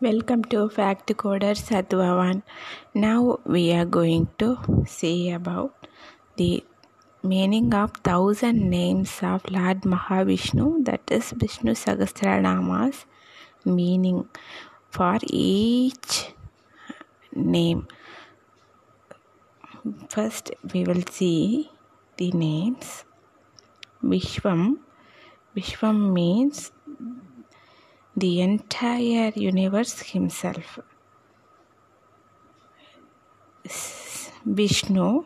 Welcome 0.00 0.44
to 0.50 0.68
Fact 0.68 1.08
Coder 1.16 1.54
Satvavan. 1.58 2.42
Now 2.94 3.40
we 3.44 3.72
are 3.72 3.84
going 3.84 4.28
to 4.38 4.84
see 4.86 5.32
about 5.32 5.88
the 6.36 6.62
meaning 7.24 7.74
of 7.74 7.90
thousand 8.04 8.70
names 8.70 9.18
of 9.22 9.50
Lord 9.50 9.80
Mahavishnu, 9.80 10.84
that 10.84 11.00
is 11.10 11.32
Vishnu 11.32 11.72
Sahasranamas 11.72 13.06
meaning 13.64 14.28
for 14.88 15.18
each 15.24 16.32
name. 17.34 17.88
First, 20.08 20.52
we 20.72 20.84
will 20.84 21.02
see 21.10 21.72
the 22.18 22.30
names. 22.30 23.04
Vishwam. 24.00 24.78
Vishwam 25.56 26.14
means 26.14 26.70
the 28.18 28.40
entire 28.40 29.32
universe 29.34 30.00
himself. 30.00 30.78
Vishnu, 34.44 35.24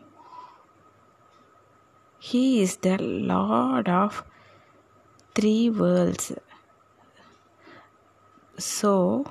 he 2.19 2.61
is 2.61 2.77
the 2.77 2.97
Lord 2.97 3.87
of 3.89 4.23
three 5.33 5.69
worlds. 5.69 6.33
So, 8.57 9.25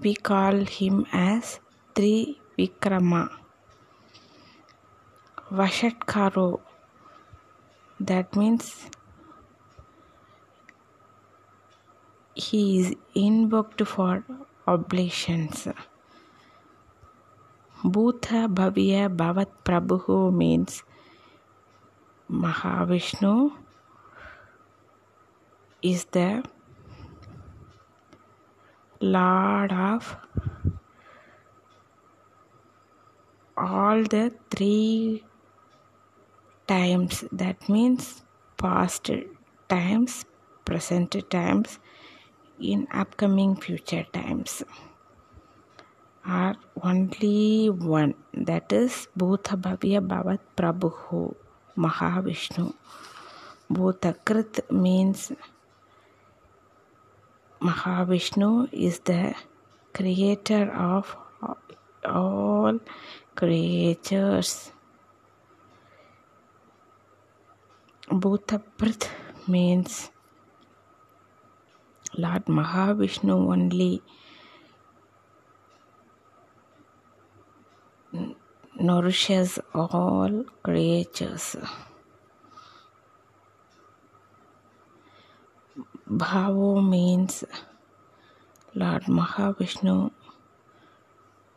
we 0.00 0.14
call 0.14 0.64
him 0.64 1.06
as 1.12 1.60
Tri 1.94 2.36
Vikrama. 2.58 3.30
Vashatkaro, 5.52 6.60
that 8.00 8.34
means 8.34 8.86
he 12.34 12.80
is 12.80 12.94
invoked 13.14 13.86
for 13.86 14.24
oblations. 14.66 15.68
Bhuta 17.84 18.46
Bhavya 18.52 19.14
Bhavat 19.14 19.48
Prabhu 19.64 20.32
means 20.32 20.82
Mahavishnu 22.30 23.52
is 25.82 26.04
the 26.06 26.44
Lord 29.00 29.72
of 29.72 30.16
all 33.56 34.04
the 34.04 34.32
three 34.50 35.24
times 36.68 37.24
that 37.32 37.68
means 37.68 38.22
past 38.56 39.10
times 39.68 40.24
present 40.64 41.16
times 41.28 41.80
in 42.62 42.86
upcoming 43.02 43.56
future 43.56 44.04
times 44.12 44.62
are 46.24 46.56
only 46.82 47.68
one 47.68 48.14
that 48.32 48.72
is 48.72 49.08
bhuta 49.18 49.56
bhavya 49.64 50.00
bhavat 50.12 50.42
prabhu 50.58 51.22
mahavishnu 51.84 52.66
bhutakrit 53.76 54.60
means 54.84 55.32
mahavishnu 57.68 58.50
is 58.72 58.98
the 59.10 59.34
creator 59.98 60.64
of 60.92 61.16
all 62.04 62.78
creatures 63.34 64.72
bhutaprit 68.22 69.08
means 69.48 70.10
Lord 72.16 72.44
Mahavishnu 72.44 73.52
only 73.52 74.02
nourishes 78.78 79.58
all 79.74 80.44
creatures. 80.62 81.56
Bhavo 86.06 86.86
means 86.86 87.44
Lord 88.74 89.04
Mahavishnu, 89.04 90.10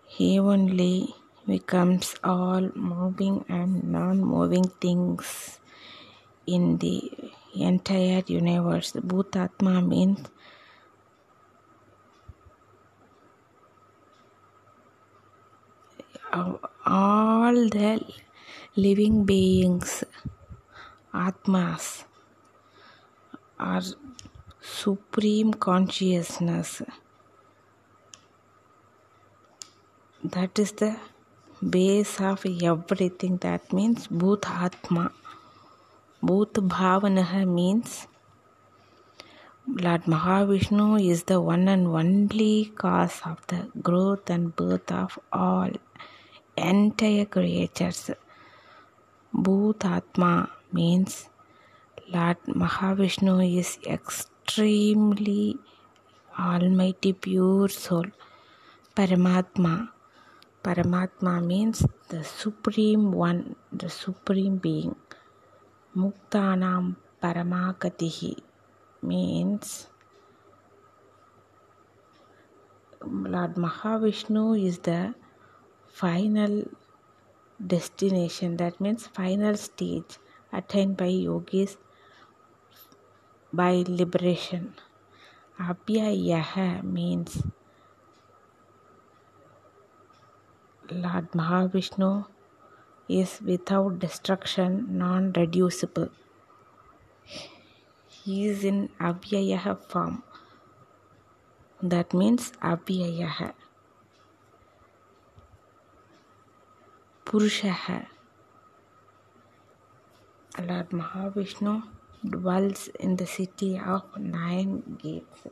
he 0.07 0.39
only 0.39 1.13
becomes 1.45 2.15
all 2.23 2.69
moving 2.75 3.43
and 3.49 3.83
non 3.83 4.19
moving 4.19 4.63
things 4.63 5.59
in 6.47 6.77
the 6.77 7.11
entire 7.63 8.23
universe. 8.27 8.91
Bhutatma 8.93 9.85
means 9.87 10.19
all 16.85 17.53
the 17.69 18.01
living 18.75 19.23
beings, 19.25 20.03
Atmas, 21.13 22.03
are 23.59 23.81
supreme 24.61 25.53
consciousness. 25.53 26.81
That 30.23 30.57
is 30.59 30.71
the 30.73 30.97
base 31.69 32.19
of 32.19 32.45
everything. 32.45 33.37
That 33.37 33.71
means 33.71 34.07
Bhut 34.07 34.45
Atma. 34.49 35.11
Bhut 36.27 36.53
Bhavanaha 36.73 37.39
means 37.47 38.07
Lord 39.67 40.05
Mahavishnu 40.13 40.87
is 41.11 41.23
the 41.25 41.39
one 41.39 41.67
and 41.67 41.85
only 41.87 42.71
cause 42.83 43.21
of 43.23 43.45
the 43.45 43.59
growth 43.87 44.31
and 44.31 44.55
birth 44.55 44.91
of 44.91 45.19
all 45.31 45.69
entire 46.57 47.25
creatures. 47.25 48.09
Bhutatma 49.35 50.49
means 50.71 51.29
Lord 52.07 52.37
Mahavishnu 52.47 53.35
is 53.59 53.77
extremely 53.85 55.57
almighty 56.39 57.13
pure 57.13 57.69
soul. 57.69 58.05
Paramatma. 58.95 59.89
Paramatma 60.63 61.45
means 61.45 61.85
the 62.09 62.23
supreme 62.23 63.11
one, 63.11 63.55
the 63.71 63.89
supreme 63.91 64.57
being. 64.57 64.95
Muktanam 65.95 66.97
Paramakatihi 67.23 68.35
means 69.01 69.87
Lord 73.01 73.55
Mahavishnu 73.55 74.61
is 74.61 74.79
the 74.79 75.15
final 75.87 76.67
destination, 77.65 78.57
that 78.57 78.81
means 78.81 79.07
final 79.07 79.55
stage 79.55 80.19
attained 80.51 80.97
by 80.97 81.05
yogis 81.05 81.77
by 83.53 83.85
liberation. 83.87 84.73
Abhyayaha 85.57 86.83
means 86.83 87.41
Lord 90.91 91.31
Mahavishnu 91.31 92.25
is 93.07 93.39
without 93.41 93.99
destruction, 93.99 94.87
non 94.89 95.31
reducible. 95.33 96.09
He 98.07 98.47
is 98.47 98.63
in 98.63 98.89
Abhyayaha 98.99 99.77
form. 99.87 100.23
That 101.81 102.13
means 102.13 102.51
Abhyayaha. 102.61 103.53
Purushaha. 107.25 108.07
Lord 110.57 110.89
Mahavishnu 110.89 111.83
dwells 112.25 112.87
in 112.99 113.17
the 113.17 113.27
city 113.27 113.77
of 113.77 114.03
nine 114.17 114.97
gates. 114.97 115.47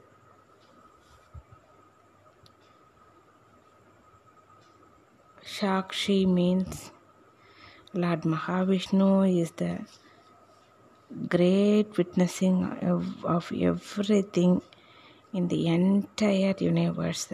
Shakshi 5.46 6.26
means 6.26 6.92
Lord 7.96 8.22
Mahavishnu 8.24 9.40
is 9.40 9.52
the 9.52 9.86
great 11.30 11.96
witnessing 11.96 12.64
of, 12.82 13.54
everything 13.54 14.64
in 15.32 15.48
the 15.48 15.68
entire 15.68 16.56
universe. 16.58 17.32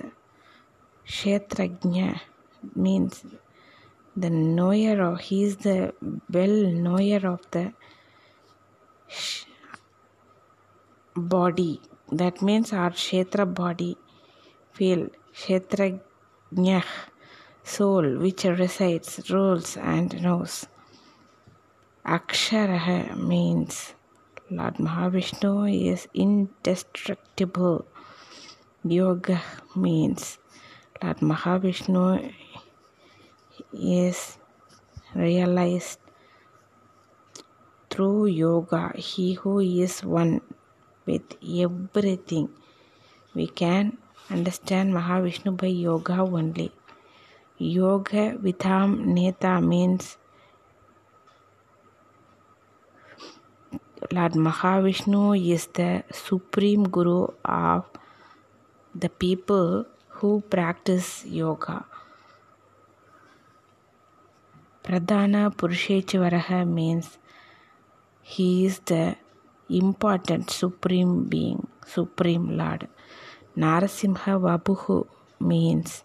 Kshetrajna 1.08 2.20
means 2.76 3.24
the 4.18 4.30
knower 4.30 5.02
of, 5.02 5.22
he 5.22 5.44
is 5.44 5.56
the 5.58 5.94
well 6.30 6.58
knower 6.86 7.26
of 7.26 7.40
the 7.52 7.72
body. 11.16 11.80
That 12.12 12.42
means 12.42 12.74
our 12.74 12.90
Kshetra 12.90 13.54
body, 13.54 13.96
field, 14.74 15.12
Kshetrajna, 15.34 16.84
soul 17.70 18.18
which 18.18 18.44
resides, 18.46 19.30
rules, 19.30 19.78
and 19.78 20.22
knows. 20.24 20.66
Aksharaha 22.06 23.16
means 23.16 23.94
Lord 24.50 24.76
Mahavishnu 24.86 25.54
is 25.92 26.08
indestructible. 26.14 27.86
yoga 28.84 29.42
means 29.76 30.40
Lord 31.02 31.20
Mahavishnu 31.32 32.34
is 33.74 34.38
realized 35.14 36.00
through 37.92 38.26
yoga, 38.28 38.94
he 38.96 39.34
who 39.34 39.60
is 39.60 40.04
one 40.04 40.42
with 41.06 41.28
everything. 41.44 42.50
We 43.36 43.48
can 43.48 43.98
understand 44.30 44.94
Mahavishnu 44.94 45.56
by 45.56 45.68
yoga 45.68 46.14
only. 46.14 46.72
योग 47.60 48.08
है 48.12 48.32
विथाम 48.38 48.96
नेता 49.06 49.60
means 49.60 50.18
lord 54.14 54.36
Mahavishnu 54.38 55.34
is 55.36 55.68
the 55.80 56.02
supreme 56.16 56.86
guru 56.88 57.18
of 57.50 57.98
the 58.94 59.10
people 59.20 59.86
who 60.16 60.40
practice 60.52 61.12
yoga 61.28 61.78
Pradhan 64.86 65.50
पुरुषेचर 65.50 66.64
means 66.66 67.18
he 68.28 68.50
is 68.66 68.80
the 68.92 69.16
important 69.70 70.50
supreme 70.50 71.16
being 71.30 71.66
supreme 71.96 72.50
lord 72.52 72.88
Narsingh 73.58 74.34
वबुहु 74.36 75.04
means 75.42 76.04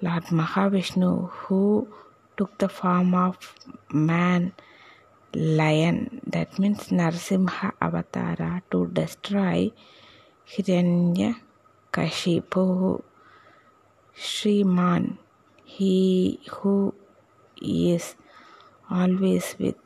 Lord 0.00 0.24
Mahavishnu 0.26 1.28
who 1.30 1.88
took 2.36 2.56
the 2.58 2.68
form 2.68 3.14
of 3.14 3.54
man 3.92 4.52
lion 5.34 6.20
that 6.26 6.56
means 6.58 6.88
Narasimha 6.88 7.72
Avatara 7.82 8.62
to 8.70 8.86
destroy 8.86 9.72
Hiranya 10.48 11.34
Kashipu 11.92 13.02
Sriman 14.16 15.18
he 15.64 16.40
who 16.48 16.94
is 17.60 18.14
always 18.88 19.56
with 19.58 19.76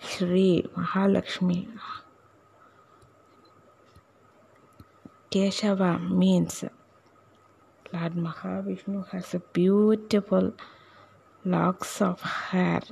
Sri 0.00 0.64
Mahalakshmi. 0.76 1.68
Keshava 5.30 6.10
means 6.10 6.64
Lord 7.92 8.14
Mahavishnu 8.14 9.08
has 9.10 9.34
a 9.34 9.38
beautiful 9.38 10.52
locks 11.44 12.02
of 12.02 12.20
hair. 12.20 12.82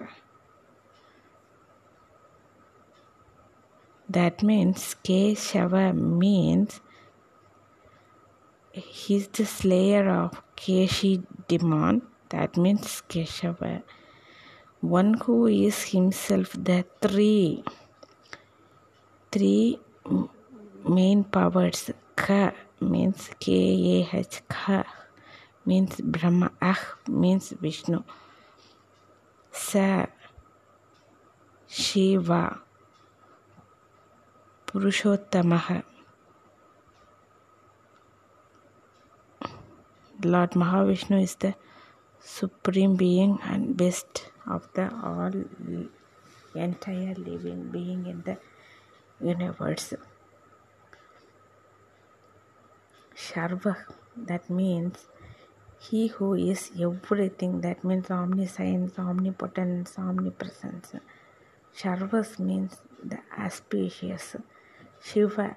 That 4.08 4.42
means 4.42 4.96
Keshava 5.04 5.94
means 5.94 6.80
he's 8.72 9.26
the 9.28 9.44
slayer 9.44 10.08
of 10.08 10.40
Keshi 10.56 11.24
demon. 11.48 12.02
That 12.30 12.56
means 12.56 13.02
Keshava. 13.08 13.82
One 14.80 15.14
who 15.14 15.46
is 15.46 15.82
himself 15.84 16.52
the 16.52 16.86
three 17.00 17.64
three 19.30 19.78
main 20.88 21.24
powers 21.24 21.90
Ka 22.14 22.52
means 22.80 23.30
K 23.40 23.52
A 23.52 24.16
H 24.16 24.42
Ka 24.48 24.84
means 25.64 26.00
Brahma. 26.00 26.52
Ah 26.60 26.96
means 27.08 27.50
Vishnu. 27.50 28.02
Sa 29.50 30.06
Shiva 31.66 32.60
Purushottamah. 34.66 35.82
Lord 40.24 40.50
Mahavishnu 40.52 41.22
is 41.22 41.34
the 41.36 41.54
supreme 42.18 42.96
being 42.96 43.38
and 43.44 43.76
best 43.76 44.32
of 44.48 44.66
the 44.74 44.90
all 45.04 45.30
entire 46.54 47.14
living 47.14 47.70
being 47.70 48.06
in 48.06 48.22
the 48.22 48.36
universe. 49.20 49.94
Sharva, 53.36 53.76
that 54.16 54.48
means 54.48 55.08
he 55.78 56.06
who 56.06 56.32
is 56.32 56.70
everything, 56.80 57.60
that 57.60 57.84
means 57.84 58.10
omniscience, 58.10 58.98
omnipotence, 58.98 59.98
omnipresence. 59.98 60.94
Sharvas 61.76 62.38
means 62.38 62.78
the 63.04 63.18
auspicious. 63.38 64.36
Shiva, 65.04 65.54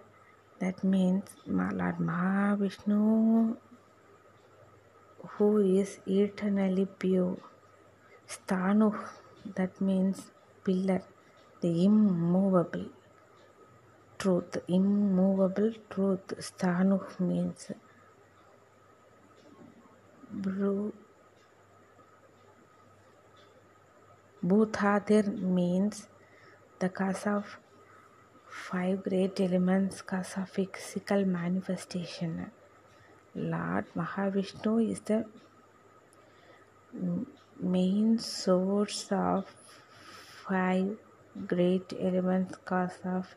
that 0.59 0.83
means 0.83 1.23
Lord 1.47 1.99
Mahavishnu, 1.99 3.55
who 5.37 5.57
is 5.79 5.99
eternally 6.05 6.85
pure. 6.85 7.37
Stanu, 8.27 8.93
that 9.55 9.79
means 9.79 10.31
pillar, 10.65 11.01
the 11.61 11.85
immovable 11.85 12.87
truth, 14.19 14.57
immovable 14.67 15.73
truth. 15.89 16.27
Stanu 16.47 16.99
means 17.19 17.71
Bru. 20.31 20.93
Bhutadir 24.45 25.25
means 25.41 26.07
the 26.79 26.89
cause 26.89 27.25
of 27.25 27.57
five 28.47 29.03
great 29.03 29.39
elements, 29.39 30.01
cause 30.01 30.33
of 30.37 30.49
physical 30.49 31.25
manifestation. 31.25 32.51
Lord 33.35 33.85
Mahavishnu 33.95 34.91
is 34.91 35.01
the 35.01 35.25
main 37.59 38.17
source 38.19 39.07
of 39.11 39.45
five 40.47 40.97
great 41.47 41.93
elements, 41.99 42.57
cause 42.65 42.99
of 43.03 43.27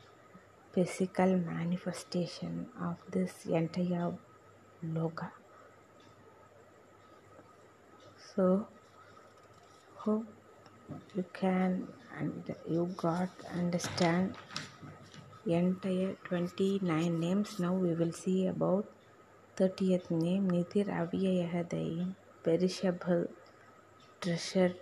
physical 0.73 1.37
manifestation 1.39 2.67
of 2.81 2.97
this 3.11 3.47
entire 3.47 4.13
loga. 4.85 5.31
So, 8.35 8.67
hope 9.97 10.27
you 11.15 11.25
can 11.33 11.89
and 12.19 12.55
you 12.69 12.87
got 12.97 13.29
understand 13.55 14.37
entire 15.47 16.17
29 16.25 17.21
names. 17.21 17.59
Now 17.59 17.75
we 17.75 17.95
will 17.95 18.13
see 18.13 18.47
about 18.47 18.87
30th 19.57 20.11
name 20.11 20.51
Nitir 20.51 20.87
Avyayahadayim 20.87 22.15
perishable 22.43 23.27
treasure 24.21 24.75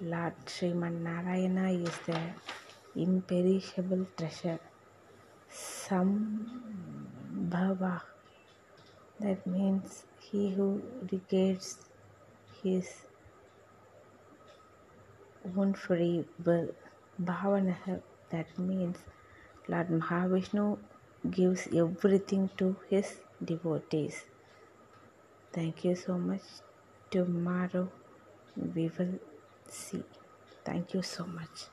Lord 0.00 0.32
Sriman 0.46 1.02
Narayana 1.02 1.72
is 1.72 1.96
the 2.06 2.18
imperishable 2.96 4.06
treasure. 4.16 4.58
Sambhava 5.52 6.80
that 9.20 9.46
means 9.46 10.04
he 10.20 10.50
who 10.50 10.82
regards 11.10 11.78
his 12.62 12.88
own 15.56 15.74
free 15.74 16.24
will. 16.44 16.68
Bhavanaha 17.22 18.00
that 18.30 18.58
means 18.58 18.96
Lord 19.68 19.88
Mahavishnu 19.88 20.78
gives 21.30 21.66
everything 21.74 22.48
to 22.56 22.76
his 22.88 23.16
devotees. 23.44 24.24
Thank 25.52 25.84
you 25.84 25.96
so 25.96 26.16
much. 26.16 26.42
Tomorrow 27.10 27.90
we 28.74 28.90
will 28.96 29.18
see. 29.68 30.04
Thank 30.64 30.94
you 30.94 31.02
so 31.02 31.26
much. 31.26 31.66